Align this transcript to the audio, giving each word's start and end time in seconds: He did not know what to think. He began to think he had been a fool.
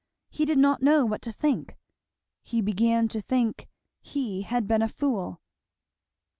He 0.29 0.45
did 0.45 0.57
not 0.57 0.81
know 0.81 1.05
what 1.05 1.21
to 1.21 1.31
think. 1.31 1.77
He 2.41 2.59
began 2.59 3.07
to 3.09 3.21
think 3.21 3.69
he 4.01 4.41
had 4.41 4.67
been 4.67 4.81
a 4.81 4.87
fool. 4.87 5.39